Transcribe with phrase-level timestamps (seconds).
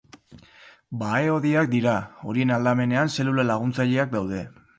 [1.01, 1.93] Bahe-hodiak dira;
[2.33, 4.43] horien aldamenean zelula laguntzaileak daude.